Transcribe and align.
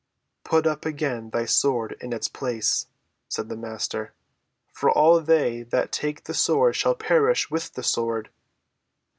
"Put 0.43 0.65
up 0.65 0.83
again 0.83 1.29
thy 1.29 1.45
sword 1.45 1.95
into 2.01 2.17
its 2.17 2.27
place," 2.27 2.87
said 3.29 3.49
the 3.49 3.55
Master; 3.55 4.15
"for 4.73 4.89
all 4.89 5.21
they 5.21 5.61
that 5.61 5.91
take 5.91 6.23
the 6.23 6.33
sword 6.33 6.75
shall 6.75 6.95
perish 6.95 7.51
with 7.51 7.73
the 7.73 7.83
sword." 7.83 8.31